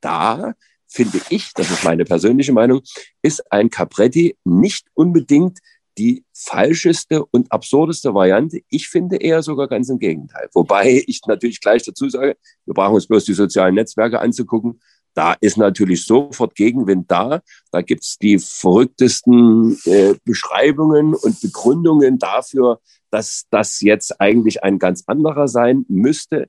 [0.00, 0.54] da
[0.86, 2.80] finde ich, das ist meine persönliche Meinung,
[3.22, 5.58] ist ein Capretti nicht unbedingt
[5.98, 8.60] die falscheste und absurdeste Variante.
[8.68, 10.48] Ich finde eher sogar ganz im Gegenteil.
[10.54, 14.80] Wobei ich natürlich gleich dazu sage, wir brauchen uns bloß die sozialen Netzwerke anzugucken.
[15.14, 17.40] Da ist natürlich sofort Gegenwind da.
[17.72, 25.04] Da gibt's die verrücktesten äh, Beschreibungen und Begründungen dafür, dass das jetzt eigentlich ein ganz
[25.06, 26.48] anderer sein müsste.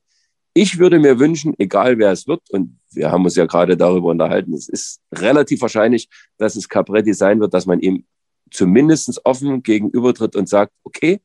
[0.54, 4.10] Ich würde mir wünschen, egal wer es wird, und wir haben uns ja gerade darüber
[4.10, 8.06] unterhalten, es ist relativ wahrscheinlich, dass es Capretti sein wird, dass man ihm
[8.52, 11.22] zumindest offen gegenübertritt und sagt, okay,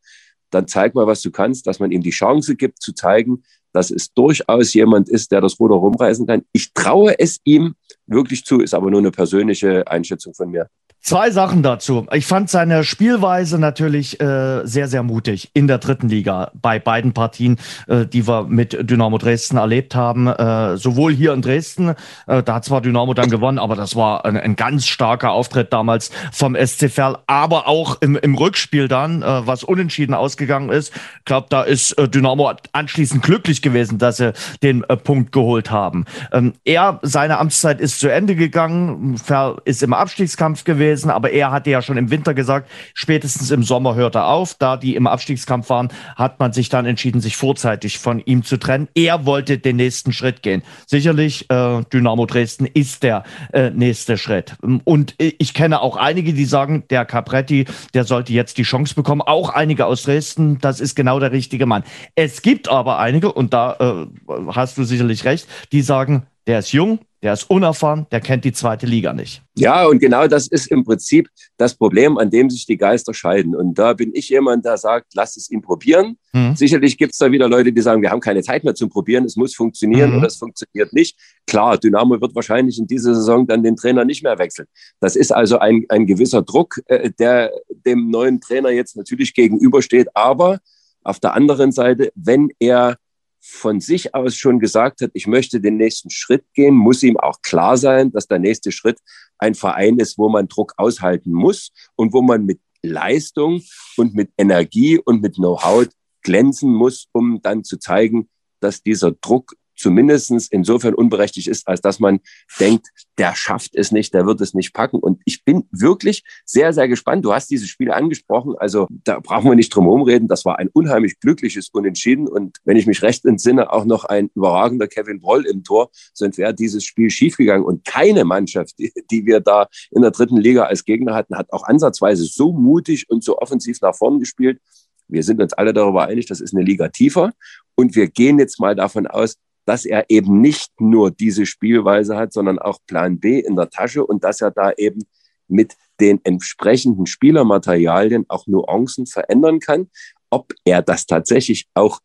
[0.51, 3.43] dann zeig mal, was du kannst, dass man ihm die Chance gibt zu zeigen,
[3.75, 6.43] dass es durchaus jemand ist, der das Ruder rumreißen kann.
[6.53, 7.75] Ich traue es ihm
[8.07, 10.69] wirklich zu, ist aber nur eine persönliche Einschätzung von mir.
[11.05, 12.07] Zwei Sachen dazu.
[12.15, 17.13] Ich fand seine Spielweise natürlich äh, sehr, sehr mutig in der dritten Liga bei beiden
[17.13, 20.29] Partien, äh, die wir mit Dynamo Dresden erlebt haben.
[20.29, 21.91] Äh, sowohl hier in Dresden,
[22.27, 25.75] äh, da hat zwar Dynamo dann gewonnen, aber das war ein, ein ganz starker Auftritt
[25.75, 30.91] damals vom SC Verl, aber auch im, im Rückspiel dann, äh, was unentschieden ausgegangen ist.
[31.19, 35.71] Ich glaube, da ist äh, Dynamo anschließend glücklich gewesen, dass sie den äh, Punkt geholt
[35.71, 36.07] haben.
[36.33, 39.19] Ähm, er, seine Amtszeit ist zu Ende gegangen.
[39.19, 43.51] Verl ist im Abstiegskampf gewesen gewesen, aber er hatte ja schon im Winter gesagt, spätestens
[43.51, 44.55] im Sommer hört er auf.
[44.55, 48.57] Da die im Abstiegskampf waren, hat man sich dann entschieden, sich vorzeitig von ihm zu
[48.57, 48.89] trennen.
[48.95, 50.63] Er wollte den nächsten Schritt gehen.
[50.87, 54.55] Sicherlich, äh, Dynamo Dresden ist der äh, nächste Schritt.
[54.85, 59.23] Und ich kenne auch einige, die sagen, der Capretti, der sollte jetzt die Chance bekommen.
[59.23, 61.83] Auch einige aus Dresden, das ist genau der richtige Mann.
[62.15, 66.73] Es gibt aber einige, und da äh, hast du sicherlich recht, die sagen, der ist
[66.73, 69.43] jung, der ist unerfahren, der kennt die zweite Liga nicht.
[69.57, 73.57] Ja, und genau das ist im Prinzip das Problem, an dem sich die Geister scheiden.
[73.57, 76.19] Und da bin ich jemand, der sagt, lass es ihn probieren.
[76.35, 76.55] Mhm.
[76.55, 79.25] Sicherlich gibt es da wieder Leute, die sagen, wir haben keine Zeit mehr zum Probieren,
[79.25, 80.19] es muss funktionieren mhm.
[80.19, 81.17] oder es funktioniert nicht.
[81.47, 84.69] Klar, Dynamo wird wahrscheinlich in dieser Saison dann den Trainer nicht mehr wechseln.
[85.01, 87.53] Das ist also ein, ein gewisser Druck, äh, der
[87.87, 90.09] dem neuen Trainer jetzt natürlich gegenübersteht.
[90.15, 90.59] Aber
[91.03, 92.99] auf der anderen Seite, wenn er
[93.47, 97.43] von sich aus schon gesagt hat, ich möchte den nächsten Schritt gehen, muss ihm auch
[97.43, 98.99] klar sein, dass der nächste Schritt
[99.37, 103.63] ein Verein ist, wo man Druck aushalten muss und wo man mit Leistung
[103.99, 105.87] und mit Energie und mit Know-how
[106.23, 108.31] glänzen muss, um dann zu zeigen,
[108.61, 112.21] dass dieser Druck zumindest insofern unberechtigt ist, als dass man
[112.59, 114.99] denkt, der schafft es nicht, der wird es nicht packen.
[114.99, 117.25] Und ich bin wirklich sehr, sehr gespannt.
[117.25, 120.29] Du hast dieses Spiel angesprochen, also da brauchen wir nicht drum herum reden.
[120.29, 124.31] Das war ein unheimlich glückliches Unentschieden und wenn ich mich recht entsinne, auch noch ein
[124.35, 127.65] überragender Kevin Broll im Tor, sonst wäre dieses Spiel schiefgegangen.
[127.65, 131.53] Und keine Mannschaft, die, die wir da in der dritten Liga als Gegner hatten, hat
[131.53, 134.61] auch ansatzweise so mutig und so offensiv nach vorn gespielt.
[135.09, 137.33] Wir sind uns alle darüber einig, das ist eine Liga tiefer.
[137.75, 142.33] Und wir gehen jetzt mal davon aus, dass er eben nicht nur diese Spielweise hat,
[142.33, 145.05] sondern auch Plan B in der Tasche und dass er da eben
[145.49, 149.91] mit den entsprechenden Spielermaterialien auch Nuancen verändern kann.
[150.31, 152.01] Ob er das tatsächlich auch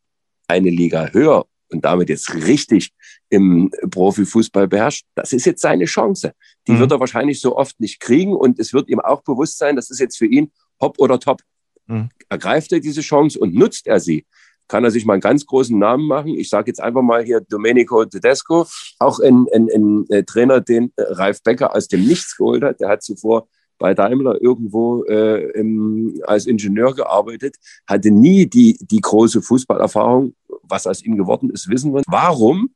[0.47, 2.91] eine Liga höher und damit jetzt richtig
[3.29, 6.33] im Profifußball beherrscht, das ist jetzt seine Chance.
[6.67, 6.79] Die mhm.
[6.79, 9.89] wird er wahrscheinlich so oft nicht kriegen und es wird ihm auch bewusst sein, das
[9.89, 11.41] ist jetzt für ihn hopp oder top.
[11.87, 12.09] Mhm.
[12.29, 14.25] Ergreift er diese Chance und nutzt er sie,
[14.69, 16.29] kann er sich mal einen ganz großen Namen machen.
[16.29, 18.65] Ich sage jetzt einfach mal hier Domenico Tedesco,
[18.99, 22.79] auch ein, ein, ein, ein Trainer, den äh, Ralf Becker aus dem Nichts geholt hat.
[22.79, 23.47] Der hat zuvor
[23.79, 27.55] bei Daimler irgendwo äh, im, als Ingenieur gearbeitet,
[27.88, 30.36] hatte nie die, die große Fußballerfahrung.
[30.63, 32.03] Was aus ihm geworden ist, wissen wir.
[32.08, 32.69] Warum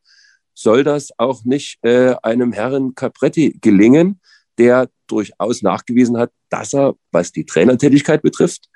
[0.56, 4.20] soll das auch nicht äh, einem Herrn Capretti gelingen,
[4.58, 8.70] der durchaus nachgewiesen hat, dass er, was die Trainertätigkeit betrifft,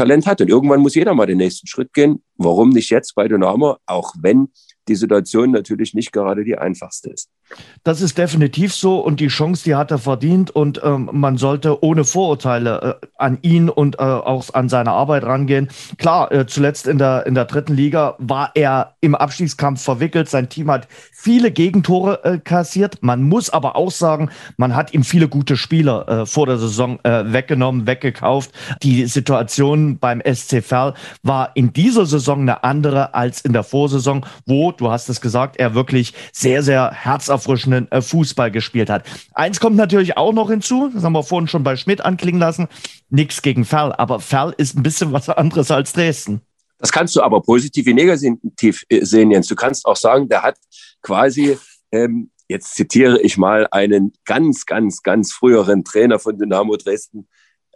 [0.00, 0.40] Talent hat.
[0.40, 2.22] Und irgendwann muss jeder mal den nächsten Schritt gehen.
[2.38, 4.48] Warum nicht jetzt bei Dynamo, auch wenn
[4.88, 7.28] die Situation natürlich nicht gerade die einfachste ist.
[7.82, 11.82] Das ist definitiv so und die Chance, die hat er verdient und ähm, man sollte
[11.82, 15.68] ohne Vorurteile äh, an ihn und äh, auch an seine Arbeit rangehen.
[15.98, 20.28] Klar, äh, zuletzt in der, in der dritten Liga war er im Abstiegskampf verwickelt.
[20.28, 22.98] Sein Team hat viele Gegentore äh, kassiert.
[23.02, 27.00] Man muss aber auch sagen, man hat ihm viele gute Spieler äh, vor der Saison
[27.02, 28.52] äh, weggenommen, weggekauft.
[28.82, 34.24] Die Situation beim SC Verl war in dieser Saison eine andere als in der Vorsaison,
[34.46, 39.04] wo, du hast es gesagt, er wirklich sehr, sehr herzerfrischenden äh, Fußball gespielt hat.
[39.32, 42.68] Eins kommt natürlich auch noch hinzu, das haben wir vorhin schon bei Schmidt anklingen lassen,
[43.08, 46.42] nichts gegen Ferl, aber Ferl ist ein bisschen was anderes als Dresden.
[46.78, 49.48] Das kannst du aber positiv wie negativ äh, sehen, Jens.
[49.48, 50.56] Du kannst auch sagen, der hat
[51.02, 51.58] quasi,
[51.92, 57.28] ähm, jetzt zitiere ich mal einen ganz, ganz, ganz früheren Trainer von Dynamo Dresden,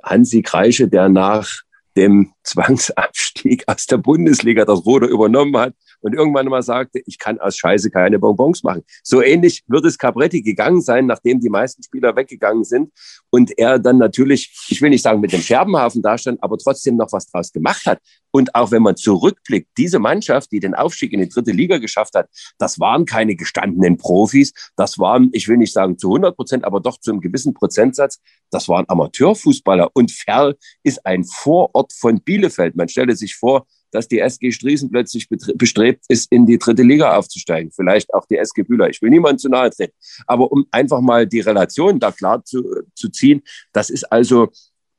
[0.03, 1.49] Hansi Kreische, der nach
[1.97, 7.41] dem Zwangsabstieg aus der Bundesliga das Ruder übernommen hat und irgendwann mal sagte, ich kann
[7.41, 8.83] aus Scheiße keine Bonbons machen.
[9.03, 12.93] So ähnlich wird es Capretti gegangen sein, nachdem die meisten Spieler weggegangen sind
[13.31, 17.11] und er dann natürlich, ich will nicht sagen mit dem Scherbenhafen dastand, aber trotzdem noch
[17.13, 18.01] was draus gemacht hat.
[18.31, 22.15] Und auch wenn man zurückblickt, diese Mannschaft, die den Aufstieg in die dritte Liga geschafft
[22.15, 24.53] hat, das waren keine gestandenen Profis.
[24.77, 28.21] Das waren, ich will nicht sagen zu 100 Prozent, aber doch zu einem gewissen Prozentsatz,
[28.51, 29.91] das waren Amateurfußballer.
[29.95, 32.77] Und Ferl ist ein Vorort von Bielefeld.
[32.77, 37.17] Man stelle sich vor, dass die SG Striesen plötzlich bestrebt ist, in die dritte Liga
[37.17, 37.71] aufzusteigen.
[37.73, 38.89] Vielleicht auch die SG Bühler.
[38.89, 39.95] Ich will niemandem zu nahe treten.
[40.27, 44.51] Aber um einfach mal die Relation da klar zu, zu ziehen, das ist also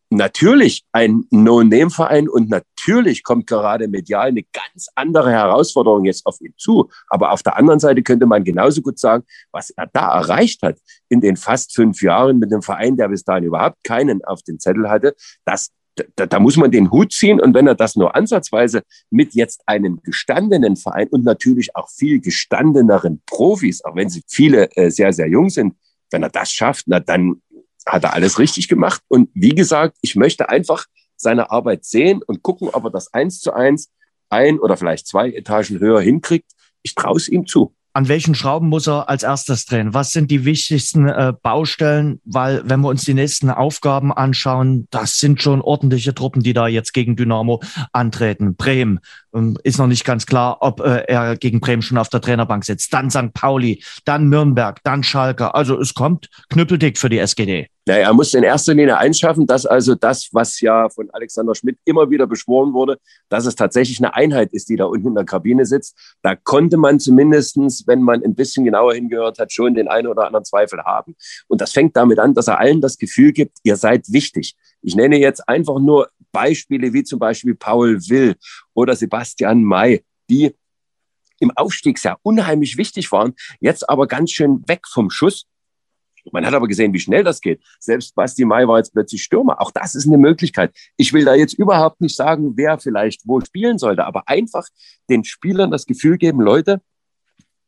[0.09, 6.53] natürlich ein No-Name-Verein und natürlich kommt gerade medial eine ganz andere Herausforderung jetzt auf ihn
[6.57, 6.89] zu.
[7.07, 10.77] Aber auf der anderen Seite könnte man genauso gut sagen, was er da erreicht hat
[11.09, 14.59] in den fast fünf Jahren mit einem Verein, der bis dahin überhaupt keinen auf den
[14.59, 15.71] Zettel hatte, das
[16.15, 17.39] da, da muss man den Hut ziehen.
[17.39, 22.19] Und wenn er das nur ansatzweise mit jetzt einem gestandenen Verein und natürlich auch viel
[22.19, 25.75] gestandeneren Profis, auch wenn sie viele äh, sehr, sehr jung sind,
[26.11, 27.41] wenn er das schafft, na dann
[27.85, 29.01] hat er alles richtig gemacht.
[29.07, 33.39] Und wie gesagt, ich möchte einfach seine Arbeit sehen und gucken, ob er das eins
[33.39, 33.91] zu eins
[34.29, 36.51] ein oder vielleicht zwei Etagen höher hinkriegt.
[36.81, 39.93] Ich traue es ihm zu an welchen Schrauben muss er als erstes drehen?
[39.93, 42.19] Was sind die wichtigsten äh, Baustellen?
[42.25, 46.67] Weil wenn wir uns die nächsten Aufgaben anschauen, das sind schon ordentliche Truppen, die da
[46.67, 47.61] jetzt gegen Dynamo
[47.93, 48.57] antreten.
[48.57, 48.99] Bremen
[49.63, 52.93] ist noch nicht ganz klar, ob äh, er gegen Bremen schon auf der Trainerbank sitzt.
[52.93, 53.33] Dann St.
[53.33, 55.53] Pauli, dann Nürnberg, dann Schalke.
[55.53, 57.67] Also es kommt knüppeldick für die SGD.
[57.87, 61.77] Naja, er muss in erster Linie einschaffen, dass also das, was ja von Alexander Schmidt
[61.85, 62.97] immer wieder beschworen wurde,
[63.29, 65.95] dass es tatsächlich eine Einheit ist, die da unten in der Kabine sitzt.
[66.23, 70.25] Da konnte man zumindestens, wenn man ein bisschen genauer hingehört hat, schon den einen oder
[70.25, 71.15] anderen Zweifel haben.
[71.47, 74.55] Und das fängt damit an, dass er allen das Gefühl gibt, ihr seid wichtig.
[74.81, 78.35] Ich nenne jetzt einfach nur Beispiele wie zum Beispiel Paul Will
[78.73, 80.53] oder Sebastian May, die
[81.39, 85.45] im Aufstiegsjahr unheimlich wichtig waren, jetzt aber ganz schön weg vom Schuss
[86.31, 87.61] man hat aber gesehen, wie schnell das geht.
[87.79, 89.61] Selbst Basti Mai war jetzt plötzlich Stürmer.
[89.61, 90.75] Auch das ist eine Möglichkeit.
[90.97, 94.65] Ich will da jetzt überhaupt nicht sagen, wer vielleicht wo spielen sollte, aber einfach
[95.09, 96.81] den Spielern das Gefühl geben, Leute,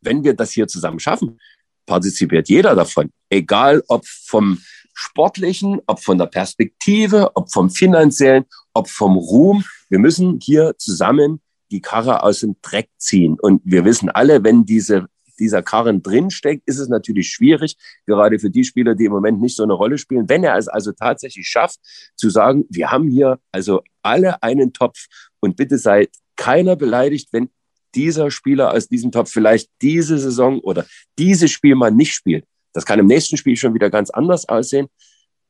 [0.01, 1.39] wenn wir das hier zusammen schaffen,
[1.85, 3.11] partizipiert jeder davon.
[3.29, 4.59] Egal ob vom
[4.97, 9.63] sportlichen, ob von der Perspektive, ob vom finanziellen, ob vom Ruhm.
[9.89, 13.37] Wir müssen hier zusammen die Karre aus dem Dreck ziehen.
[13.39, 15.07] Und wir wissen alle, wenn diese
[15.39, 19.55] dieser Karren drinsteckt, ist es natürlich schwierig, gerade für die Spieler, die im Moment nicht
[19.55, 20.27] so eine Rolle spielen.
[20.27, 21.77] Wenn er es also tatsächlich schafft,
[22.15, 25.05] zu sagen, wir haben hier also alle einen Topf
[25.39, 27.51] und bitte seid keiner beleidigt, wenn
[27.93, 30.87] dieser Spieler aus diesem Topf vielleicht diese Saison oder
[31.19, 32.45] dieses Spiel mal nicht spielt.
[32.77, 34.87] Das kann im nächsten Spiel schon wieder ganz anders aussehen.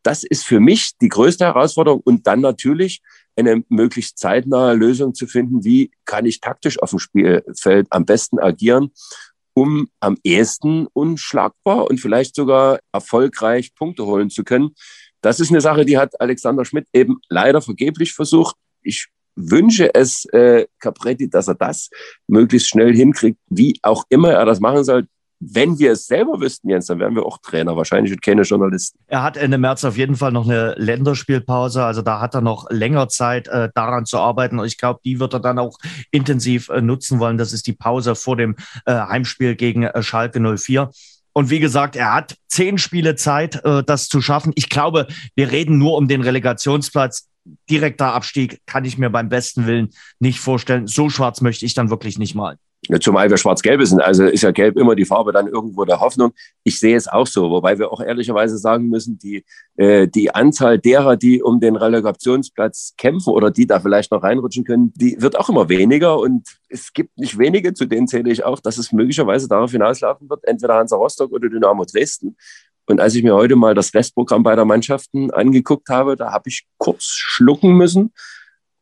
[0.01, 3.01] Das ist für mich die größte Herausforderung und dann natürlich
[3.35, 8.39] eine möglichst zeitnahe Lösung zu finden, wie kann ich taktisch auf dem Spielfeld am besten
[8.39, 8.91] agieren,
[9.53, 14.69] um am ehesten unschlagbar und vielleicht sogar erfolgreich Punkte holen zu können.
[15.19, 18.55] Das ist eine Sache, die hat Alexander Schmidt eben leider vergeblich versucht.
[18.83, 21.89] Ich wünsche es äh, Capretti, dass er das
[22.25, 26.69] möglichst schnell hinkriegt, wie auch immer er das machen soll wenn wir es selber wüssten,
[26.69, 28.97] Jens, dann wären wir auch Trainer, wahrscheinlich und keine Journalisten.
[29.07, 32.69] Er hat Ende März auf jeden Fall noch eine Länderspielpause, also da hat er noch
[32.71, 34.59] länger Zeit, äh, daran zu arbeiten.
[34.59, 35.77] Und ich glaube, die wird er dann auch
[36.11, 37.37] intensiv äh, nutzen wollen.
[37.37, 40.89] Das ist die Pause vor dem äh, Heimspiel gegen äh, Schalke 04.
[41.33, 44.53] Und wie gesagt, er hat zehn Spiele Zeit, äh, das zu schaffen.
[44.55, 47.27] Ich glaube, wir reden nur um den Relegationsplatz.
[47.69, 50.87] Direkter Abstieg kann ich mir beim besten Willen nicht vorstellen.
[50.87, 52.57] So schwarz möchte ich dann wirklich nicht malen.
[53.01, 54.01] Zumal wir schwarz-gelb sind.
[54.01, 56.31] Also ist ja gelb immer die Farbe dann irgendwo der Hoffnung.
[56.63, 59.43] Ich sehe es auch so, wobei wir auch ehrlicherweise sagen müssen, die,
[59.75, 64.63] äh, die Anzahl derer, die um den Relegationsplatz kämpfen oder die da vielleicht noch reinrutschen
[64.63, 66.19] können, die wird auch immer weniger.
[66.19, 70.29] Und es gibt nicht wenige, zu denen zähle ich auch, dass es möglicherweise darauf hinauslaufen
[70.29, 72.35] wird, entweder Hansa Rostock oder Dynamo Dresden.
[72.85, 76.65] Und als ich mir heute mal das Restprogramm beider Mannschaften angeguckt habe, da habe ich
[76.77, 78.13] kurz schlucken müssen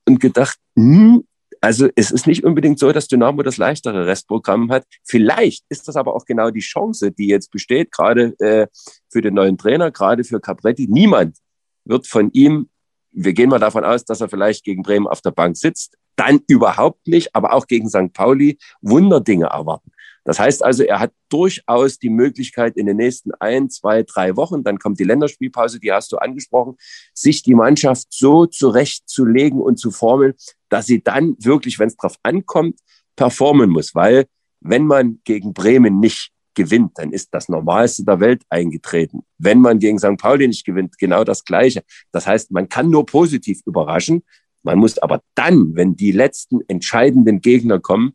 [0.05, 1.23] und gedacht, hm,
[1.65, 4.85] also es ist nicht unbedingt so, dass Dynamo das leichtere Restprogramm hat.
[5.03, 8.67] Vielleicht ist das aber auch genau die Chance, die jetzt besteht, gerade äh,
[9.09, 10.85] für den neuen Trainer, gerade für Capretti.
[10.87, 11.37] Niemand
[11.83, 12.69] wird von ihm,
[13.11, 16.39] wir gehen mal davon aus, dass er vielleicht gegen Bremen auf der Bank sitzt, dann
[16.47, 18.13] überhaupt nicht, aber auch gegen St.
[18.13, 19.89] Pauli Wunderdinge erwarten.
[20.23, 24.63] Das heißt also, er hat durchaus die Möglichkeit in den nächsten ein, zwei, drei Wochen,
[24.63, 26.77] dann kommt die Länderspielpause, die hast du angesprochen,
[27.13, 30.33] sich die Mannschaft so zurechtzulegen und zu formeln,
[30.75, 32.81] dass sie dann wirklich, wenn es drauf ankommt,
[33.15, 34.25] performen muss, weil
[34.59, 39.21] wenn man gegen Bremen nicht gewinnt, dann ist das Normalste der Welt eingetreten.
[39.37, 40.17] Wenn man gegen St.
[40.17, 41.85] Pauli nicht gewinnt, genau das Gleiche.
[42.11, 44.23] Das heißt, man kann nur positiv überraschen.
[44.63, 48.13] Man muss aber dann, wenn die letzten entscheidenden Gegner kommen,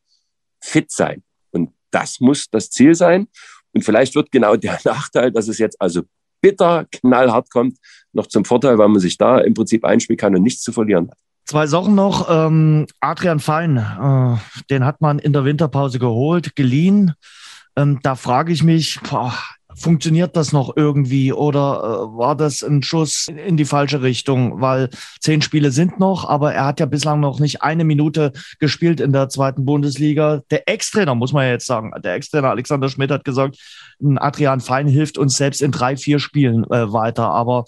[0.60, 1.22] fit sein.
[1.52, 3.28] Und das muss das Ziel sein.
[3.72, 6.02] Und vielleicht wird genau der Nachteil, dass es jetzt also
[6.42, 7.78] bitter, knallhart kommt,
[8.12, 11.10] noch zum Vorteil, weil man sich da im Prinzip einspielen kann und nichts zu verlieren
[11.10, 11.18] hat.
[11.44, 12.28] Zwei Sachen noch.
[12.30, 14.36] Ähm, Adrian Fein, äh,
[14.70, 17.14] den hat man in der Winterpause geholt, geliehen.
[17.76, 19.32] Ähm, da frage ich mich, boah,
[19.74, 24.60] funktioniert das noch irgendwie oder äh, war das ein Schuss in die falsche Richtung?
[24.60, 29.00] Weil zehn Spiele sind noch, aber er hat ja bislang noch nicht eine Minute gespielt
[29.00, 30.42] in der zweiten Bundesliga.
[30.50, 33.58] Der Ex-Trainer, muss man ja jetzt sagen, der Ex-Trainer Alexander Schmidt hat gesagt,
[34.16, 37.30] Adrian Fein hilft uns selbst in drei, vier Spielen äh, weiter.
[37.30, 37.64] Aber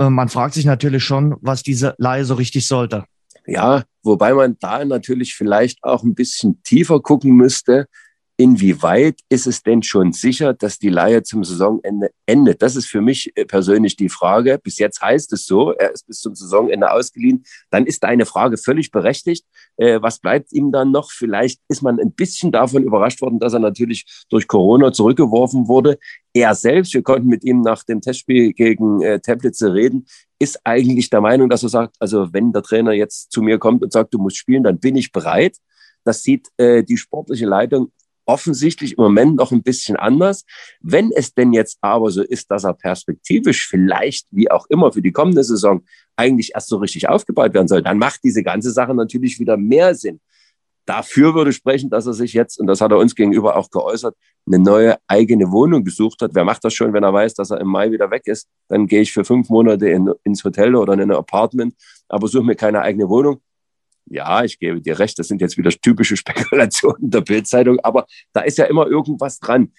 [0.00, 3.04] äh, man fragt sich natürlich schon, was diese Laie so richtig sollte.
[3.46, 7.86] Ja, wobei man da natürlich vielleicht auch ein bisschen tiefer gucken müsste
[8.40, 12.62] inwieweit ist es denn schon sicher, dass die Leihe zum Saisonende endet?
[12.62, 14.58] Das ist für mich äh, persönlich die Frage.
[14.62, 17.44] Bis jetzt heißt es so, er ist bis zum Saisonende ausgeliehen.
[17.68, 19.44] Dann ist deine Frage völlig berechtigt.
[19.76, 21.10] Äh, was bleibt ihm dann noch?
[21.10, 25.98] Vielleicht ist man ein bisschen davon überrascht worden, dass er natürlich durch Corona zurückgeworfen wurde.
[26.32, 30.06] Er selbst, wir konnten mit ihm nach dem Testspiel gegen äh, Teplitze reden,
[30.38, 33.82] ist eigentlich der Meinung, dass er sagt, also wenn der Trainer jetzt zu mir kommt
[33.82, 35.58] und sagt, du musst spielen, dann bin ich bereit.
[36.04, 37.92] Das sieht äh, die sportliche Leitung
[38.30, 40.44] offensichtlich im Moment noch ein bisschen anders.
[40.80, 45.02] Wenn es denn jetzt aber so ist, dass er perspektivisch vielleicht, wie auch immer, für
[45.02, 45.82] die kommende Saison
[46.14, 49.96] eigentlich erst so richtig aufgebaut werden soll, dann macht diese ganze Sache natürlich wieder mehr
[49.96, 50.20] Sinn.
[50.86, 54.14] Dafür würde sprechen, dass er sich jetzt, und das hat er uns gegenüber auch geäußert,
[54.46, 56.30] eine neue eigene Wohnung gesucht hat.
[56.34, 58.48] Wer macht das schon, wenn er weiß, dass er im Mai wieder weg ist?
[58.68, 61.74] Dann gehe ich für fünf Monate in, ins Hotel oder in ein Apartment,
[62.08, 63.40] aber suche mir keine eigene Wohnung
[64.10, 68.40] ja, ich gebe dir recht, das sind jetzt wieder typische Spekulationen der Bildzeitung, aber da
[68.42, 69.72] ist ja immer irgendwas dran.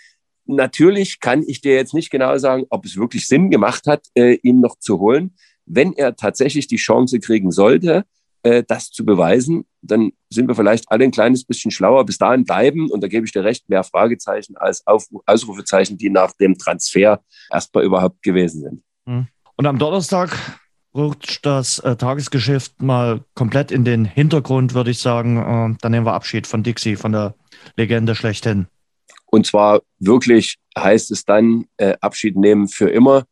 [0.46, 4.38] Natürlich kann ich dir jetzt nicht genau sagen, ob es wirklich Sinn gemacht hat, äh,
[4.42, 5.36] ihn noch zu holen.
[5.66, 8.06] Wenn er tatsächlich die Chance kriegen sollte,
[8.44, 12.06] äh, das zu beweisen, dann sind wir vielleicht alle ein kleines bisschen schlauer.
[12.06, 16.10] Bis dahin bleiben, und da gebe ich dir recht, mehr Fragezeichen als Auf Ausrufezeichen, die
[16.10, 18.84] nach dem Transfer erstmal überhaupt gewesen sind.
[19.06, 19.28] Hm.
[19.58, 20.60] Und am Donnerstag
[20.94, 25.38] rutscht das äh, Tagesgeschäft mal komplett in den Hintergrund, würde ich sagen.
[25.38, 27.36] Äh, dann nehmen wir Abschied von Dixie, von der
[27.78, 28.68] Legende schlechthin.
[29.28, 33.26] Und zwar wirklich heißt es dann äh, Abschied nehmen für immer.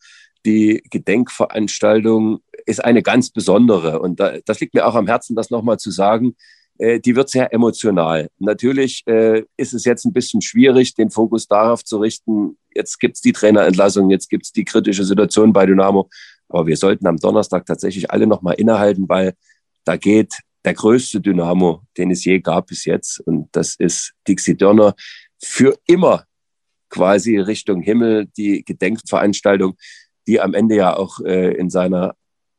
[0.46, 4.00] Die Gedenkveranstaltung ist eine ganz besondere.
[4.00, 6.36] Und da, das liegt mir auch am Herzen, das nochmal zu sagen.
[6.78, 8.30] Äh, die wird sehr emotional.
[8.40, 12.58] Natürlich äh, ist es jetzt ein bisschen schwierig, den Fokus darauf zu richten.
[12.74, 16.10] Jetzt gibt's die Trainerentlassung, jetzt gibt's die kritische Situation bei Dynamo.
[16.50, 19.34] Aber wir sollten am Donnerstag tatsächlich alle nochmal innehalten, weil
[19.86, 23.22] da geht der größte Dynamo, den es je gab bis jetzt.
[23.22, 24.94] Und das ist Dixie Dörner
[25.42, 26.26] für immer
[26.90, 29.78] quasi Richtung Himmel, die Gedenkveranstaltung,
[30.28, 32.16] die am Ende ja auch äh, in seiner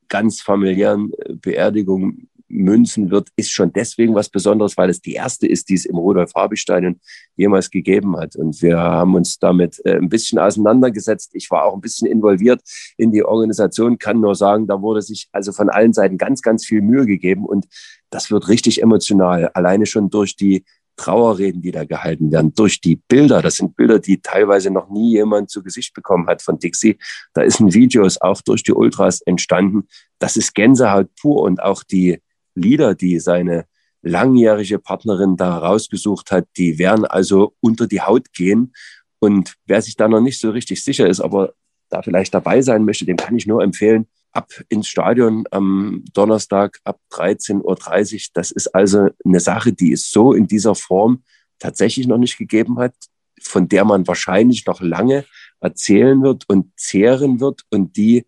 [0.09, 5.47] ganz familiären äh, Beerdigung münzen wird, ist schon deswegen was Besonderes, weil es die erste
[5.47, 7.01] ist, die es im Rudolf-Habich-Stadion
[7.37, 8.37] jemals gegeben hat.
[8.37, 11.31] Und wir haben uns damit äh, ein bisschen auseinandergesetzt.
[11.35, 12.61] Ich war auch ein bisschen involviert
[12.97, 16.67] in die Organisation, kann nur sagen, da wurde sich also von allen Seiten ganz, ganz
[16.67, 17.47] viel Mühe gegeben.
[17.47, 17.67] Und
[18.11, 19.51] das wird richtig emotional.
[19.55, 20.65] Alleine schon durch die
[21.01, 23.41] Trauerreden, die da gehalten werden, durch die Bilder.
[23.41, 26.99] Das sind Bilder, die teilweise noch nie jemand zu Gesicht bekommen hat von Dixie.
[27.33, 29.89] Da ist ein Videos auch durch die Ultras entstanden.
[30.19, 32.21] Das ist Gänsehaut pur und auch die
[32.61, 33.67] Lieder, die seine
[34.03, 38.73] langjährige Partnerin da rausgesucht hat, die werden also unter die Haut gehen.
[39.19, 41.53] Und wer sich da noch nicht so richtig sicher ist, aber
[41.91, 46.79] da vielleicht dabei sein möchte, dem kann ich nur empfehlen, ab ins Stadion am Donnerstag
[46.85, 48.21] ab 13.30 Uhr.
[48.35, 51.25] Das ist also eine Sache, die es so in dieser Form
[51.59, 52.95] tatsächlich noch nicht gegeben hat,
[53.43, 55.25] von der man wahrscheinlich noch lange
[55.61, 58.25] erzählen wird und zehren wird und die,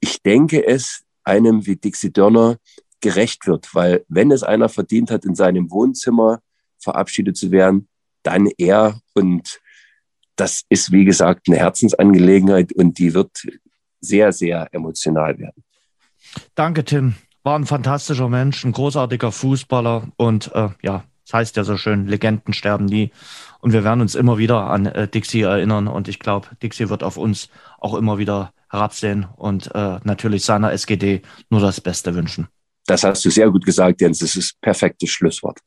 [0.00, 2.58] ich denke es, einem wie Dixie Dörner
[3.02, 3.74] gerecht wird.
[3.74, 6.40] Weil wenn es einer verdient hat, in seinem Wohnzimmer
[6.78, 7.88] verabschiedet zu werden,
[8.22, 9.00] dann er.
[9.14, 9.60] Und
[10.36, 13.46] das ist, wie gesagt, eine Herzensangelegenheit und die wird
[14.00, 15.62] sehr, sehr emotional werden.
[16.54, 17.14] Danke, Tim.
[17.44, 22.06] War ein fantastischer Mensch, ein großartiger Fußballer und äh, ja, das heißt ja so schön,
[22.06, 23.10] Legenden sterben nie.
[23.60, 27.02] Und wir werden uns immer wieder an äh, Dixie erinnern und ich glaube, Dixie wird
[27.02, 27.48] auf uns
[27.80, 32.48] auch immer wieder herabsehen und äh, natürlich seiner SGD nur das Beste wünschen.
[32.86, 34.18] Das hast du sehr gut gesagt, Jens.
[34.18, 35.58] Das ist perfektes Schlusswort.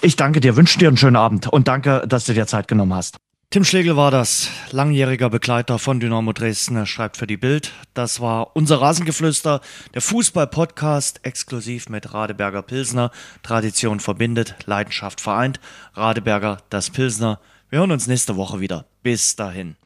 [0.00, 2.94] Ich danke dir, wünsche dir einen schönen Abend und danke, dass du dir Zeit genommen
[2.94, 3.18] hast.
[3.48, 7.72] Tim Schlegel war das, langjähriger Begleiter von Dynamo Dresden, er schreibt für die Bild.
[7.94, 9.60] Das war unser Rasengeflüster,
[9.94, 13.12] der Fußball-Podcast, exklusiv mit Radeberger Pilsner.
[13.44, 15.60] Tradition verbindet, Leidenschaft vereint.
[15.94, 17.40] Radeberger, das Pilsner.
[17.70, 18.86] Wir hören uns nächste Woche wieder.
[19.04, 19.76] Bis dahin.